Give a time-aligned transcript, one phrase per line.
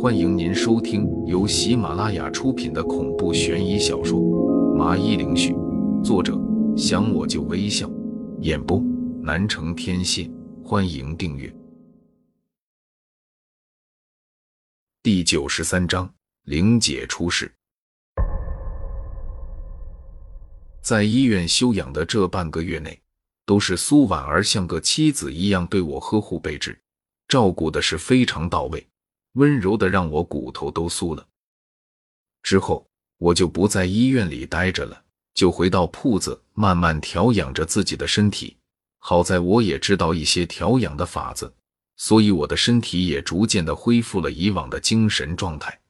[0.00, 4.18] 欢迎您收听由喜马拉雅出品的恐怖悬疑小说
[4.74, 5.52] 《麻衣灵絮》，
[6.02, 6.36] 作者
[6.76, 7.88] 想我就微笑，
[8.40, 8.82] 演播
[9.22, 10.28] 南城天蝎。
[10.64, 11.54] 欢迎订阅。
[15.04, 16.12] 第九十三章：
[16.46, 17.52] 玲姐出事。
[20.82, 23.00] 在医院休养的这半个月内，
[23.46, 26.76] 都是苏婉儿像个妻子一样对我呵护备至，
[27.28, 28.84] 照顾的是非常到位，
[29.32, 31.26] 温柔的让我骨头都酥了。
[32.42, 32.86] 之后
[33.18, 38.56] 我就不在医院里待着了，就回到铺子慢慢调养着自己的身体。
[38.98, 41.52] 好在我也知道一些调养的法子，
[41.96, 45.80] 所以我的身体也逐渐的恢复了以往的精神状态。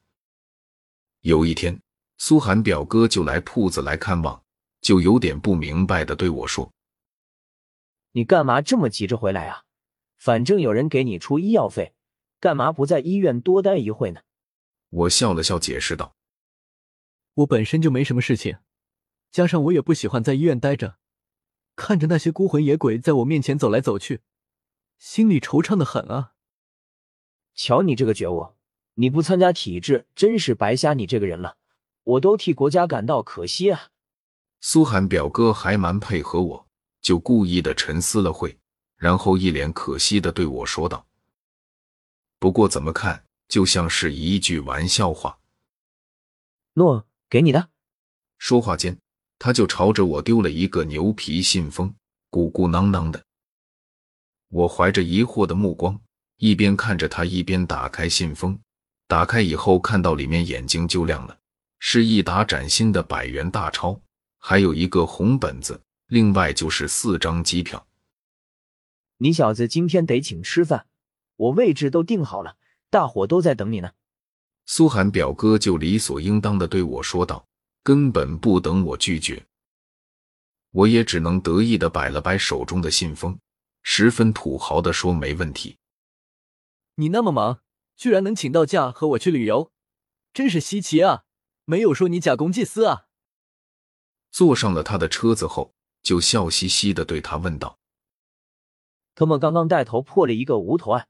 [1.20, 1.80] 有一天，
[2.18, 4.42] 苏寒表哥就来铺子来看望。
[4.80, 6.68] 就有点不明白的对我说
[8.10, 9.62] ：“你干嘛这么急着回来啊？
[10.18, 11.92] 反正有人给你出医药费，
[12.42, 14.22] 干嘛不在医院多待一会呢？”
[14.90, 16.16] 我笑了笑，解释道
[17.34, 18.58] ：“我本身就没什么事情，
[19.30, 20.96] 加上我也不喜欢在医院待着，
[21.76, 24.22] 看着那些孤魂野鬼在我面前走来走去，
[24.98, 26.32] 心里惆怅的很啊。”
[27.54, 28.54] 瞧你这个觉悟，
[28.94, 31.58] 你不参加体制，真是白瞎你这个人了。
[32.02, 33.90] 我都替国家感到可惜啊。
[34.60, 36.68] 苏寒表哥还蛮配合我，
[37.00, 38.58] 就故意的沉思了会，
[38.96, 41.06] 然后一脸可惜的对我说道
[42.42, 45.38] ：“不过怎么看就像是一句玩笑话。”
[46.74, 47.68] 诺，给你的。
[48.36, 48.98] 说话间，
[49.38, 51.94] 他就朝着我丢了一个牛皮信封，
[52.30, 53.24] 鼓鼓囊囊的。
[54.48, 56.00] 我怀着疑惑的目光，
[56.38, 58.58] 一边看着他，一边打开信封。
[59.06, 61.38] 打开以后，看到里面，眼睛就亮了，
[61.78, 64.00] 是一沓崭新的百元大钞。
[64.38, 67.86] 还有一个红本子，另外就是四张机票。
[69.18, 70.86] 你小子今天得请吃饭，
[71.36, 72.56] 我位置都定好了，
[72.90, 73.92] 大伙都在等你呢。
[74.66, 77.46] 苏寒表哥就理所应当的对我说道，
[77.82, 79.46] 根本不等我拒绝。
[80.70, 83.38] 我也只能得意的摆了摆手中的信封，
[83.82, 85.76] 十分土豪的说没问题。
[86.94, 87.60] 你那么忙，
[87.96, 89.72] 居然能请到假和我去旅游，
[90.32, 91.24] 真是稀奇啊！
[91.64, 93.06] 没有说你假公济私啊？
[94.30, 97.78] 坐上了他的车子后，就笑嘻嘻的对他问道
[99.14, 101.08] ：“他们刚刚带头破了一个无头案，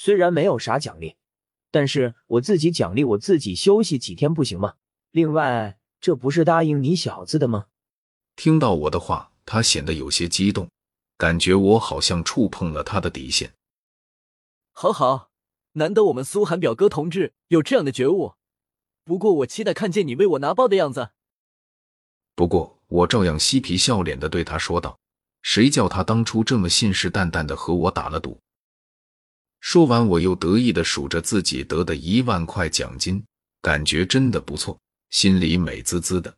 [0.00, 1.16] 虽然没有啥奖励，
[1.72, 4.74] 但是我自己奖励我自己休息几天不行吗？
[5.10, 7.66] 另外，这不是答应你小子的吗？”
[8.36, 10.70] 听到我的话，他显得有些激动，
[11.16, 13.54] 感觉我好像触碰了他的底线。
[14.70, 15.30] 好好，
[15.72, 18.34] 难得我们苏寒表哥同志有这样的觉悟。
[19.04, 21.10] 不过，我期待看见你为我拿包的样子。
[22.36, 25.00] 不过，我照样嬉皮笑脸的对他说道
[25.42, 28.38] ：“谁叫他当初这么信誓旦旦的和我打了赌？”
[29.60, 33.24] 说完，我又得意的数着自己得的一万块奖金，
[33.60, 34.80] 感觉真的不错，
[35.10, 36.36] 心里美滋滋的。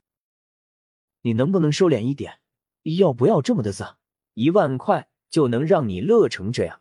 [1.22, 2.40] 你能不能收敛一点？
[2.82, 3.98] 要不要这么的脏？
[4.34, 6.80] 一万块就能让你乐成这样？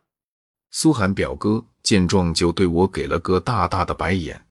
[0.70, 4.46] 苏寒表哥见状，就对我给了个大大的白眼。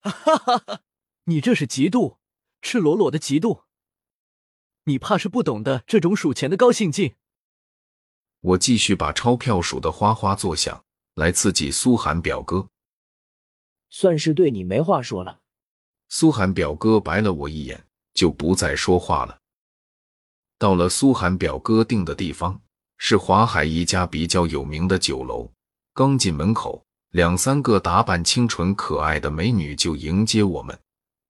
[0.00, 0.80] 哈哈哈！
[1.24, 2.16] 你这是嫉妒。
[2.62, 3.62] 赤裸裸的嫉妒，
[4.84, 7.14] 你怕是不懂得这种数钱的高兴劲。
[8.46, 10.84] 我继续把钞票数得哗哗作响，
[11.16, 12.68] 来刺激苏寒表哥。
[13.90, 15.40] 算是对你没话说了。
[16.08, 17.84] 苏寒表哥白了我一眼，
[18.14, 19.36] 就不再说话了。
[20.58, 22.62] 到了苏寒表哥订的地方，
[22.98, 25.50] 是华海一家比较有名的酒楼。
[25.92, 30.78] 刚进门口，两三个打扮清纯可爱的美女就迎接我们。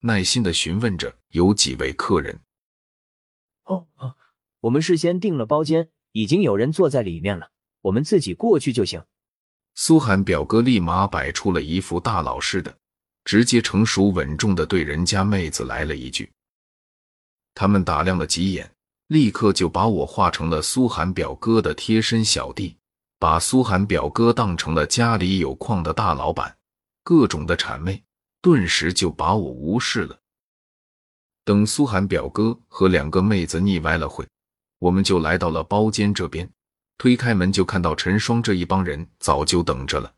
[0.01, 2.39] 耐心的询问着有几位客人。
[3.65, 4.17] 哦哦，
[4.61, 7.51] 我们事先订了包间，已经有人坐在里面了，
[7.83, 9.05] 我们自己过去就行。
[9.75, 12.75] 苏寒表哥立马摆出了一副大老似的，
[13.23, 16.33] 直接成熟稳重的对人家妹子来了一句。
[17.53, 18.73] 他们打量了几眼，
[19.09, 22.75] 立刻就把我化成了苏寒表哥的贴身小弟，
[23.19, 26.57] 把苏寒表哥当成了家里有矿的大老板，
[27.05, 28.03] 各种的谄媚。
[28.41, 30.19] 顿时就把我无视了。
[31.45, 34.27] 等苏寒表哥和两个妹子腻歪了会，
[34.79, 36.51] 我们就来到了包间这边。
[36.99, 40.15] 推开门就看到陈双这一帮人早就等着了。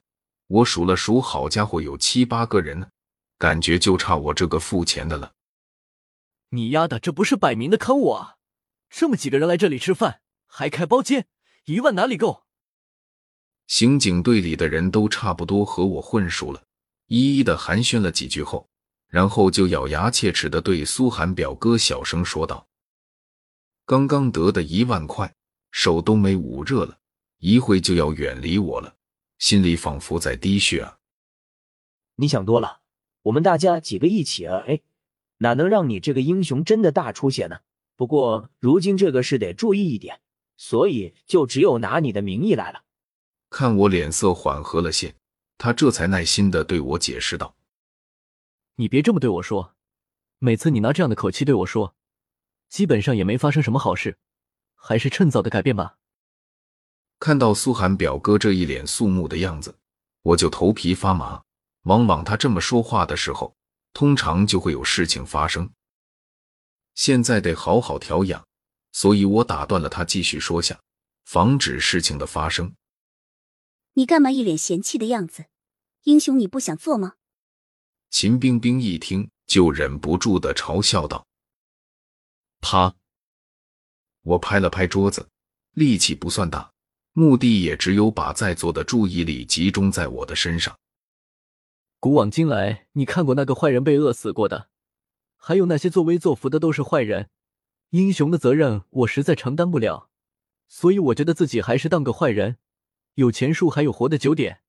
[0.47, 2.89] 我数了数，好家伙，有七八个人呢，
[3.37, 5.33] 感觉就差我这个付钱的了。
[6.51, 8.37] 你丫的，这不是摆明的坑我啊！
[8.89, 11.27] 这么几个人来这里吃饭，还开包间，
[11.65, 12.45] 一万哪里够？
[13.67, 16.63] 刑警队里的人都差不多和我混熟了。
[17.09, 18.67] 一一的寒暄了几句后，
[19.09, 22.67] 然后就咬牙切齿的对苏寒表哥小声说道
[23.89, 25.35] ：“刚刚得的一万块，
[25.71, 26.99] 手都没捂热了，
[27.39, 28.97] 一会就要远离我了，
[29.39, 30.99] 心里仿佛在滴血啊！
[32.17, 32.83] 你想多了，
[33.23, 34.83] 我们大家几个一起啊，哎，
[35.39, 37.61] 哪能让你这个英雄真的大出血呢？
[37.97, 40.21] 不过如今这个事得注意一点，
[40.59, 42.85] 所以就只有拿你的名义来了。
[43.49, 45.15] 看我脸色缓和了些，
[45.57, 47.57] 他这才耐心的对我解释道
[48.77, 49.75] ：“你别这么对我说，
[50.39, 51.95] 每次你拿这样的口气对我说，
[52.69, 54.19] 基本上也没发生什么好事，
[54.75, 55.97] 还是趁早的改变吧。”
[57.21, 59.77] 看到苏寒表哥这一脸肃穆的样子，
[60.23, 61.43] 我就头皮发麻。
[61.83, 63.57] 往往他这么说话的时候，
[63.93, 65.71] 通常就会有事情发生。
[66.95, 68.47] 现在得好好调养，
[68.93, 70.79] 所以我打断了他继续说下，
[71.25, 72.75] 防止事情的发生。
[73.95, 75.47] 你干嘛一脸嫌弃的样子？
[76.03, 77.15] 英雄你不想做吗？
[78.11, 81.27] 秦冰冰一听就忍不住的嘲笑道
[82.61, 82.95] ：“啪！”
[84.23, 85.29] 我拍了拍桌子，
[85.73, 86.73] 力气不算大，
[87.13, 90.79] 目的也只有把在座的注意力集中在我的身上。
[92.01, 94.69] 古往今来，你看过那个坏人被饿死过的，
[95.37, 97.31] 还有那些作威作福的都是坏人。
[97.91, 100.11] 英雄的责任我实在承担不了，
[100.67, 102.59] 所以我觉得自己还是当个坏人，
[103.15, 104.61] 有钱数还有活的久点，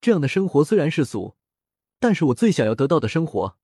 [0.00, 1.36] 这样的生活虽然世俗，
[1.98, 3.56] 但是我最想要得到的生活。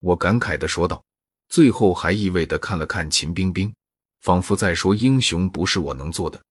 [0.00, 1.04] 我感慨的说道，
[1.48, 3.74] 最后还意味的看了看秦冰冰，
[4.20, 6.42] 仿佛在说：“英雄不是我能做的。”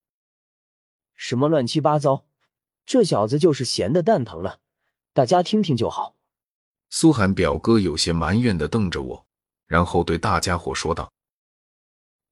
[1.14, 2.26] 什么乱七八糟，
[2.84, 4.60] 这小子就是闲的蛋疼了。
[5.12, 6.14] 大家听听就好。
[6.90, 9.26] 苏寒表哥有些埋怨的瞪着我，
[9.66, 11.12] 然后对大家伙说道：“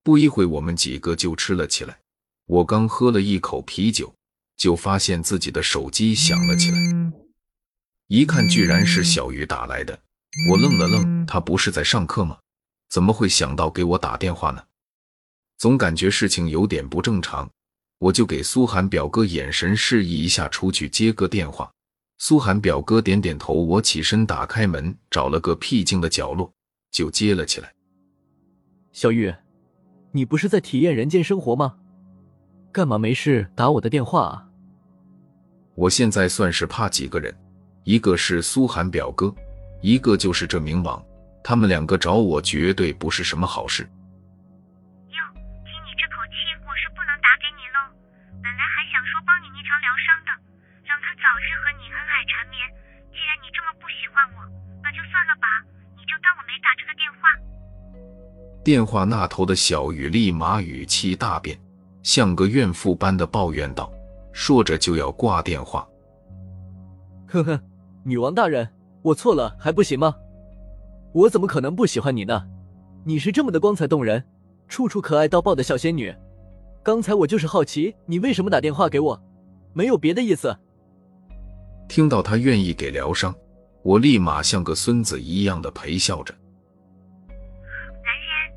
[0.03, 1.99] 不一会，我们几个就吃了起来。
[2.47, 4.15] 我刚喝了一口啤酒，
[4.57, 6.79] 就发现自己的手机响了起来。
[8.09, 9.99] 一看，居然是小雨打来的。
[10.51, 12.39] 我愣了愣，他不是在上课吗？
[12.95, 14.63] 怎么会想到给我打电话呢？
[15.59, 17.51] 总感觉事情有点不正常，
[17.99, 21.69] 我就给苏寒表哥眼神示意一下，出去接个电话。”
[22.19, 26.49] 苏寒表哥点点头，我起身打开门，找了个僻静的角落
[26.93, 27.75] 就接了起来。
[28.93, 29.35] 小玉，
[30.13, 31.75] 你不是在体验人间生活吗？
[32.71, 34.47] 干嘛没事打我的电话啊？
[35.75, 37.37] 我现在算是怕几个人，
[37.83, 39.35] 一个是苏寒表哥，
[39.83, 41.05] 一个就是这冥王，
[41.45, 43.85] 他们两个找我绝对不是什么好事。
[45.13, 45.21] 哟，
[45.69, 47.93] 听你这口气，我是不能打给你喽。
[48.41, 50.33] 本来还想说帮你捏朝疗伤的。
[50.89, 52.61] 让他早日和你恩爱缠绵。
[53.13, 54.41] 既然你这么不喜欢我，
[54.83, 55.61] 那就算了吧，
[55.97, 57.29] 你就当我没打这个电话。
[58.65, 61.59] 电话那头的小雨立马语气大变，
[62.03, 63.93] 像个怨妇般的抱怨道，
[64.33, 65.87] 说着就要挂电话。
[67.29, 67.61] 呵呵，
[68.05, 68.67] 女王大人，
[69.03, 70.15] 我错了还不行吗？
[71.15, 72.45] 我怎么可能不喜欢你呢？
[73.05, 74.25] 你是这么的光彩动人，
[74.67, 76.13] 处处可爱到爆的小仙女。
[76.83, 79.23] 刚才我就是好奇，你为什么打电话给我，
[79.73, 80.59] 没有别的意思。
[81.89, 83.33] 听到他愿意给疗伤，
[83.85, 86.35] 我立马像个孙子一样的陪笑着。
[88.03, 88.53] 男人，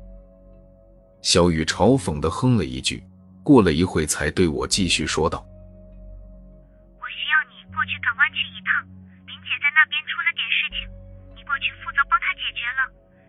[1.22, 3.04] 小雨嘲讽的哼了一句，
[3.44, 5.38] 过了一会才对我继续说道
[6.98, 8.82] ：“我需要你过去港湾去一趟，
[9.26, 10.88] 林姐在那边出了点事情，
[12.64, 12.82] 帮她解决了，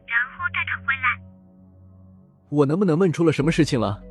[0.08, 1.22] 然后带他回来。”
[2.50, 4.02] 我能不能问出了什么事情了？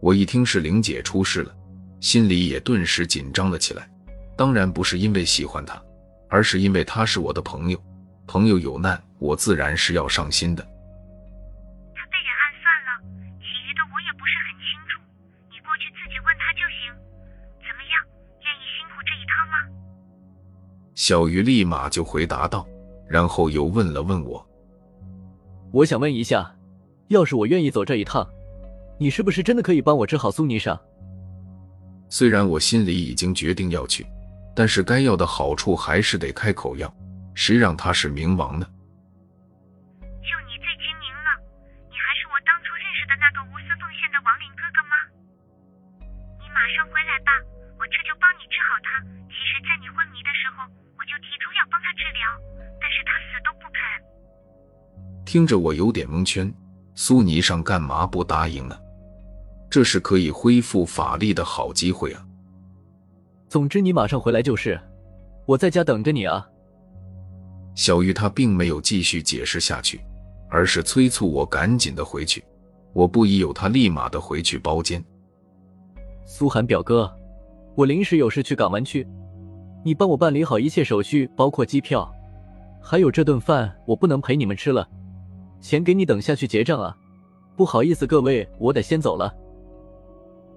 [0.00, 1.54] 我一听是玲姐出事了，
[2.00, 3.88] 心里也顿时紧张了起来。
[4.36, 5.82] 当然不是因为喜欢她，
[6.28, 7.82] 而是因为她是我的朋友。
[8.26, 10.62] 朋友有难，我自然是要上心的。
[10.62, 13.00] 他被人暗算了，
[13.38, 15.00] 其余的我也不是很清楚。
[15.48, 16.92] 你过去自己问他就行。
[17.62, 18.04] 怎么样，
[18.42, 19.56] 愿意辛苦这一趟吗？
[20.94, 22.66] 小鱼立马就回答道，
[23.08, 24.44] 然后又问了问我
[25.72, 26.54] ：“我想问一下，
[27.08, 28.26] 要是我愿意走这一趟，
[28.98, 30.78] 你是不是真的可以帮我治好苏尼裳？”
[32.08, 34.06] 虽然我心里已经决定要去。
[34.58, 36.90] 但是该要的好处还是得开口要，
[37.34, 38.66] 谁让他是冥王呢？
[55.36, 56.50] 听着我有点蒙圈，
[56.94, 58.74] 苏霓裳干嘛不答应呢？
[59.68, 62.26] 这是可以恢复法力的好机会啊！
[63.46, 64.80] 总之，你马上回来就是，
[65.44, 66.48] 我在家等着你啊。
[67.74, 70.00] 小玉她并没有继续解释下去，
[70.48, 72.42] 而是催促我赶紧的回去。
[72.94, 75.04] 我不疑有他，立马的回去包间。
[76.24, 77.14] 苏寒表哥，
[77.74, 79.06] 我临时有事去港湾区，
[79.84, 82.10] 你帮我办理好一切手续，包括机票，
[82.80, 84.88] 还有这顿饭我不能陪你们吃了，
[85.60, 86.96] 钱给你等下去结账啊。
[87.56, 89.34] 不好意思，各位，我得先走了。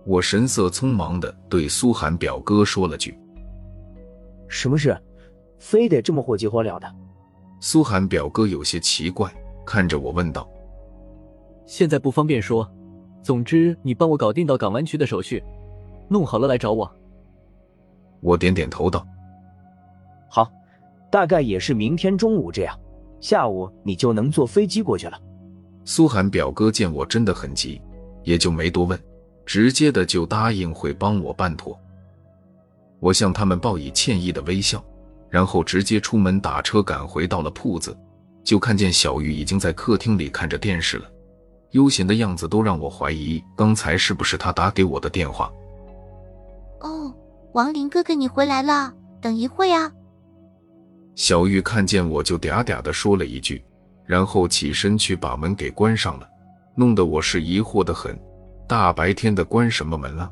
[0.06, 3.18] 我神色匆忙的对苏寒表哥说了句
[4.48, 4.98] ：“什么事？
[5.58, 6.90] 非得这么火急火燎的？
[7.60, 9.32] 苏寒表哥有些奇怪，
[9.66, 10.50] 看着我问道
[11.66, 12.70] ：“现在不方便说，
[13.22, 15.44] 总之你帮我搞定到港湾区的手续，
[16.08, 16.90] 弄好了来找我。”
[18.22, 19.06] 我点点头道
[20.30, 20.50] ：“好，
[21.12, 22.78] 大概也是明天中午这样，
[23.22, 25.20] 下午你就能坐飞机过去了。”
[25.86, 27.82] 苏寒表哥见我真的很急，
[28.24, 29.00] 也就没多问，
[29.46, 31.78] 直接的就答应会帮我办妥。
[33.00, 34.84] 我向他们报以歉意的微笑，
[35.30, 37.98] 然后直接出门打车赶回到了铺子，
[38.44, 41.10] 就看见小玉已经在客厅里看着电视了，
[41.72, 45.52] 悠闲的样子都让我怀疑刚才是不是他打给我的电话。
[46.82, 47.14] 哦，
[47.54, 49.92] 王林哥哥你回来了，等一会啊。
[51.20, 53.62] 小玉看见我就嗲嗲的说了一句。
[54.06, 56.26] 然后起身去把门给关上了，
[56.76, 58.18] 弄得我是疑惑的很。
[58.66, 60.32] 大白天的关什么门啊？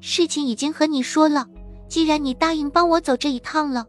[0.00, 1.48] 事情已经和你说了，
[1.88, 3.84] 既然你答应帮我走这一趟了，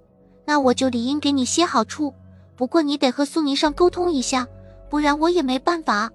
[0.45, 2.11] 那我就理应给你些好处。
[2.55, 4.47] 不过你得和苏霓上沟通一下，
[4.89, 6.09] 不然我也没办法。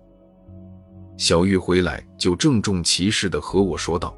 [1.16, 4.12] 小玉回来就郑重其事的和我说道，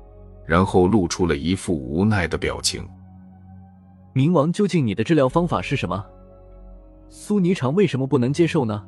[0.46, 2.88] 然后露出了一副无奈的表情。
[4.18, 6.04] 冥王，究竟你的治疗方法是什么？
[7.08, 8.84] 苏霓裳为什么不能接受呢？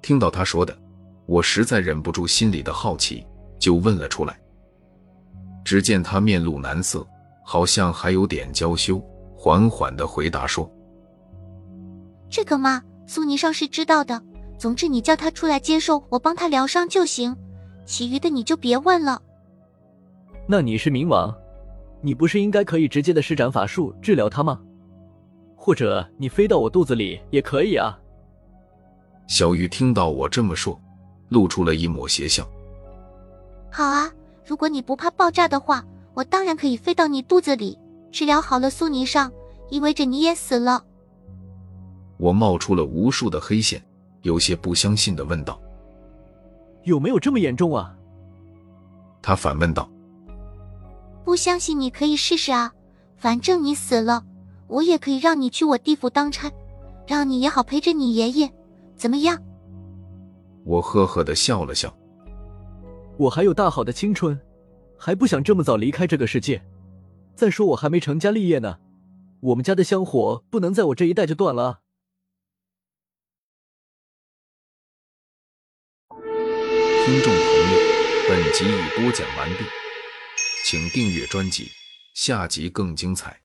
[0.00, 0.78] 听到他说的，
[1.26, 3.26] 我实在忍不住心里的好奇，
[3.58, 4.38] 就问了出来。
[5.64, 7.04] 只见他面露难色，
[7.44, 9.02] 好像还有点娇羞，
[9.36, 10.70] 缓缓的回答说
[12.30, 14.22] ：“这个嘛，苏霓裳是知道的。
[14.56, 17.36] 总之，你叫他出来接受，我帮他疗伤就行，
[17.84, 19.20] 其余的你就别问了。”
[20.46, 21.36] 那你是冥王，
[22.06, 24.60] 你不是应该可以直接的施展法术治疗他吗？
[25.56, 27.98] 或者你飞到我肚子里也可以啊。
[29.26, 30.80] 小鱼听到我这么说，
[31.30, 32.48] 露出了一抹邪笑。
[33.72, 34.08] 好啊，
[34.44, 35.84] 如果你不怕爆炸的话，
[36.14, 37.76] 我当然可以飞到你肚子里。
[38.12, 39.32] 治疗好了苏尼上，
[39.68, 40.84] 意味着你也死了。
[42.18, 43.82] 我冒出了无数的黑线，
[44.22, 45.60] 有些不相信的问道
[46.86, 47.96] ：“有没有这么严重啊？”
[49.20, 49.90] 他反问道
[51.26, 52.72] ：“不相信你可以试试啊，
[53.16, 54.24] 反正你死了。”
[54.68, 56.50] 我也可以让你去我地府当差，
[57.06, 58.50] 让你也好陪着你爷爷，
[58.96, 59.40] 怎么样？
[60.64, 61.96] 我呵呵的笑了笑。
[63.16, 64.36] 我还有大好的青春，
[64.98, 66.60] 还不想这么早离开这个世界。
[67.36, 68.78] 再说我还没成家立业呢，
[69.40, 71.80] 我们家的香火不能在我这一代就断了。
[76.10, 77.78] 听众朋友，
[78.28, 79.64] 本集已播讲完毕，
[80.68, 81.70] 请订阅专辑，
[82.12, 83.40] 下集更精彩。